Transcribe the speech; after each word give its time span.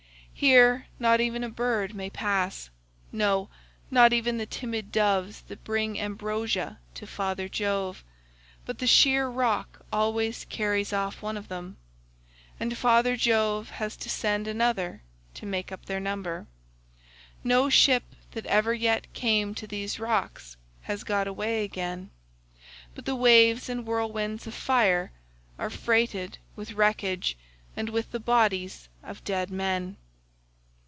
Here 0.33 0.87
not 0.97 1.21
even 1.21 1.43
a 1.43 1.49
bird 1.49 1.93
may 1.93 2.09
pass, 2.09 2.71
no, 3.11 3.47
not 3.91 4.11
even 4.11 4.39
the 4.39 4.47
timid 4.47 4.91
doves 4.91 5.41
that 5.41 5.63
bring 5.63 5.99
ambrosia 5.99 6.79
to 6.95 7.05
Father 7.05 7.47
Jove, 7.47 8.03
but 8.65 8.79
the 8.79 8.87
sheer 8.87 9.27
rock 9.27 9.85
always 9.93 10.45
carries 10.45 10.91
off 10.93 11.21
one 11.21 11.37
of 11.37 11.47
them, 11.47 11.77
and 12.59 12.75
Father 12.75 13.15
Jove 13.15 13.69
has 13.69 13.95
to 13.97 14.09
send 14.09 14.47
another 14.47 15.03
to 15.35 15.45
make 15.45 15.71
up 15.71 15.85
their 15.85 15.99
number; 15.99 16.47
no 17.43 17.69
ship 17.69 18.01
that 18.31 18.47
ever 18.47 18.73
yet 18.73 19.13
came 19.13 19.53
to 19.53 19.67
these 19.67 19.99
rocks 19.99 20.57
has 20.83 21.03
got 21.03 21.27
away 21.27 21.63
again, 21.63 22.09
but 22.95 23.05
the 23.05 23.15
waves 23.15 23.69
and 23.69 23.85
whirlwinds 23.85 24.47
of 24.47 24.55
fire 24.55 25.11
are 25.59 25.69
freighted 25.69 26.39
with 26.55 26.73
wreckage 26.73 27.37
and 27.77 27.89
with 27.89 28.11
the 28.11 28.19
bodies 28.19 28.89
of 29.03 29.23
dead 29.23 29.51
men. 29.51 29.97